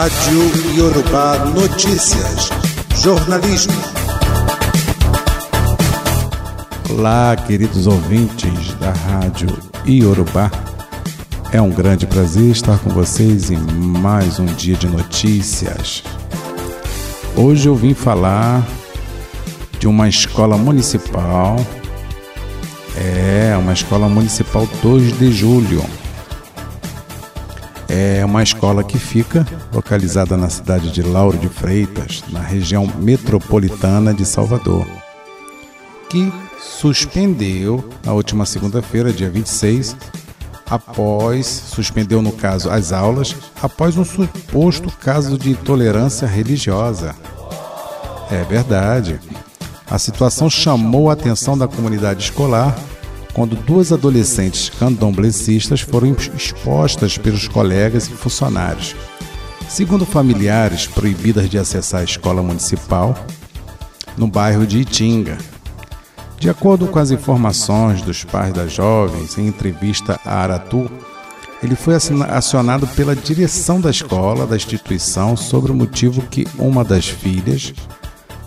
[0.00, 2.50] Rádio Yorubá Notícias.
[3.02, 3.72] Jornalismo.
[6.88, 9.48] Olá, queridos ouvintes da Rádio
[9.84, 10.52] Yorubá.
[11.52, 16.04] É um grande prazer estar com vocês em mais um dia de notícias.
[17.34, 18.64] Hoje eu vim falar
[19.80, 21.56] de uma escola municipal.
[22.96, 25.82] É, uma escola municipal 2 de julho.
[27.88, 34.12] É uma escola que fica localizada na cidade de Lauro de Freitas, na região metropolitana
[34.12, 34.86] de Salvador,
[36.10, 36.30] que
[36.60, 39.96] suspendeu na última segunda-feira, dia 26,
[40.68, 47.14] após suspendeu no caso as aulas após um suposto caso de intolerância religiosa.
[48.30, 49.18] É verdade.
[49.90, 52.76] A situação chamou a atenção da comunidade escolar
[53.38, 58.96] quando duas adolescentes candomblecistas foram expostas pelos colegas e funcionários.
[59.68, 63.16] Segundo familiares proibidas de acessar a escola municipal,
[64.16, 65.38] no bairro de Itinga.
[66.36, 70.90] De acordo com as informações dos pais das jovens em entrevista a Aratu,
[71.62, 77.06] ele foi acionado pela direção da escola, da instituição, sobre o motivo que uma das
[77.06, 77.72] filhas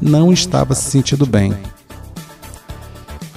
[0.00, 1.52] não estava se sentindo bem.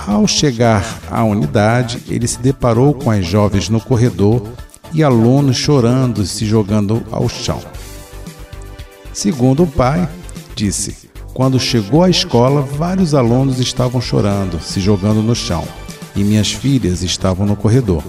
[0.07, 4.43] Ao chegar à unidade, ele se deparou com as jovens no corredor
[4.93, 7.59] e alunos chorando e se jogando ao chão.
[9.13, 10.09] Segundo o pai,
[10.55, 15.65] disse: quando chegou à escola, vários alunos estavam chorando, se jogando no chão,
[16.15, 18.03] e minhas filhas estavam no corredor.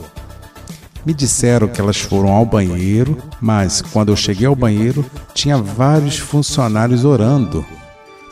[1.04, 6.18] Me disseram que elas foram ao banheiro, mas quando eu cheguei ao banheiro, tinha vários
[6.18, 7.64] funcionários orando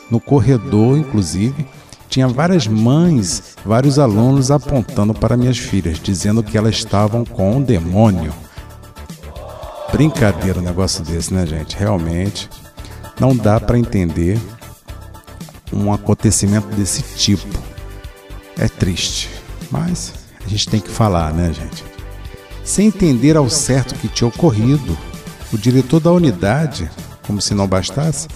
[0.09, 1.65] no corredor, inclusive,
[2.11, 7.61] tinha várias mães, vários alunos apontando para minhas filhas, dizendo que elas estavam com um
[7.61, 8.33] demônio.
[9.93, 11.77] Brincadeira um negócio desse, né, gente?
[11.77, 12.49] Realmente
[13.17, 14.37] não dá para entender
[15.71, 17.47] um acontecimento desse tipo.
[18.57, 19.29] É triste,
[19.71, 20.13] mas
[20.45, 21.81] a gente tem que falar, né, gente?
[22.61, 24.97] Sem entender ao certo o que tinha ocorrido,
[25.53, 26.91] o diretor da unidade,
[27.25, 28.27] como se não bastasse,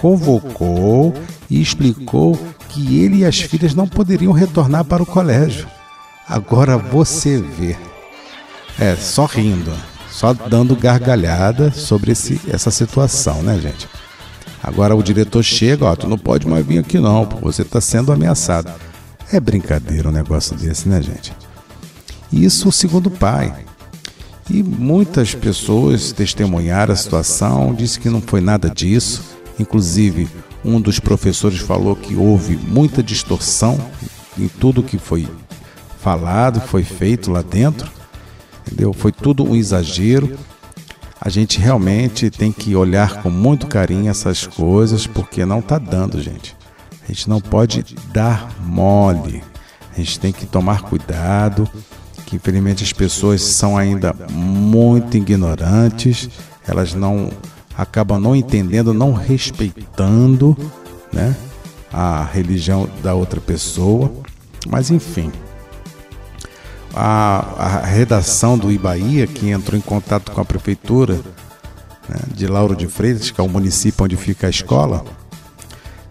[0.00, 1.14] convocou
[1.48, 5.66] e explicou que ele e as filhas não poderiam retornar para o colégio.
[6.28, 7.76] Agora você vê.
[8.78, 9.72] É, só rindo,
[10.10, 13.88] só dando gargalhada sobre esse, essa situação, né, gente?
[14.62, 17.80] Agora o diretor chega, ó, tu não pode mais vir aqui não, pô, você está
[17.80, 18.70] sendo ameaçado.
[19.32, 21.32] É brincadeira um negócio desse, né, gente?
[22.30, 23.54] Isso segundo o pai.
[24.50, 30.28] E muitas pessoas testemunharam a situação, disse que não foi nada disso Inclusive,
[30.64, 33.78] um dos professores falou que houve muita distorção
[34.38, 35.26] em tudo que foi
[36.00, 37.90] falado, foi feito lá dentro.
[38.66, 38.92] Entendeu?
[38.92, 40.36] Foi tudo um exagero.
[41.20, 46.20] A gente realmente tem que olhar com muito carinho essas coisas, porque não está dando,
[46.20, 46.54] gente.
[47.02, 49.42] A gente não pode dar mole.
[49.92, 51.68] A gente tem que tomar cuidado,
[52.26, 56.28] que infelizmente as pessoas são ainda muito ignorantes,
[56.66, 57.30] elas não
[57.76, 60.56] acabam não entendendo, não respeitando
[61.12, 61.36] né,
[61.92, 64.12] a religião da outra pessoa.
[64.68, 65.30] Mas enfim,
[66.94, 71.20] a, a redação do Ibaía, que entrou em contato com a prefeitura
[72.08, 75.04] né, de Lauro de Freitas, que é o município onde fica a escola,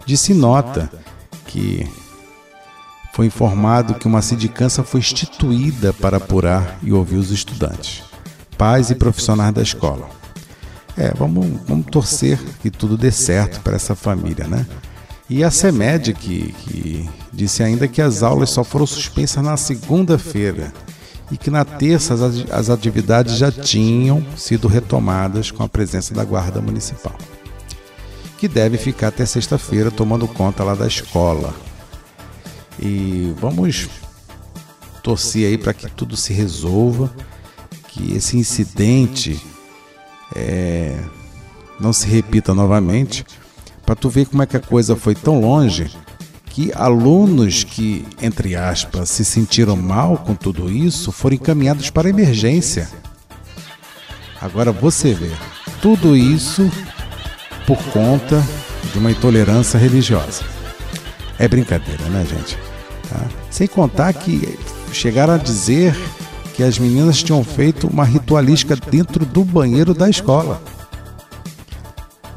[0.06, 0.90] disse nota
[1.46, 1.88] que
[3.12, 8.02] foi informado que uma sindicância foi instituída para apurar e ouvir os estudantes,
[8.58, 10.15] pais e profissionais da escola.
[10.96, 14.66] É, vamos, vamos torcer que tudo dê certo para essa família, né?
[15.28, 20.72] E a CEMED, que, que disse ainda que as aulas só foram suspensas na segunda-feira
[21.30, 26.24] e que na terça as, as atividades já tinham sido retomadas com a presença da
[26.24, 27.16] Guarda Municipal,
[28.38, 31.52] que deve ficar até sexta-feira tomando conta lá da escola.
[32.78, 33.88] E vamos
[35.02, 37.12] torcer aí para que tudo se resolva,
[37.88, 39.40] que esse incidente
[40.34, 40.98] é,
[41.78, 43.24] não se repita novamente,
[43.84, 45.90] para tu ver como é que a coisa foi tão longe
[46.46, 52.10] que alunos que, entre aspas, se sentiram mal com tudo isso foram encaminhados para a
[52.10, 52.88] emergência.
[54.40, 55.30] Agora você vê,
[55.82, 56.70] tudo isso
[57.66, 58.42] por conta
[58.92, 60.44] de uma intolerância religiosa.
[61.38, 62.56] É brincadeira, né, gente?
[63.10, 63.20] Tá?
[63.50, 64.58] Sem contar que
[64.92, 65.94] chegaram a dizer
[66.56, 70.62] que as meninas tinham feito uma ritualística dentro do banheiro da escola.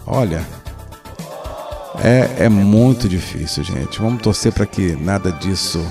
[0.05, 0.45] Olha,
[2.03, 3.97] é, é muito difícil, gente.
[4.01, 5.81] Vamos torcer para que nada disso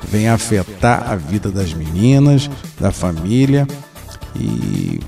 [0.00, 2.48] venha afetar a vida das meninas,
[2.78, 3.66] da família.
[4.36, 5.00] E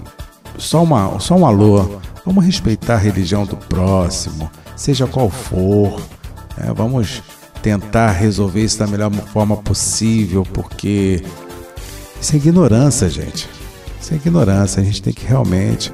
[0.57, 2.01] só, uma, só um alô.
[2.27, 6.01] Vamos respeitar a religião do próximo, seja qual for.
[6.57, 7.23] É, vamos
[7.63, 11.23] tentar resolver isso da melhor forma possível, porque
[12.21, 13.49] isso é ignorância, gente.
[14.01, 14.81] Isso é ignorância.
[14.81, 15.93] A gente tem que realmente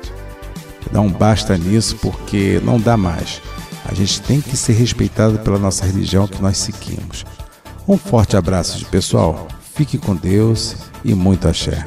[0.92, 3.40] dar um basta nisso, porque não dá mais.
[3.84, 7.24] A gente tem que ser respeitado pela nossa religião que nós seguimos.
[7.86, 9.46] Um forte abraço de pessoal.
[9.74, 11.84] Fique com Deus e muito axé.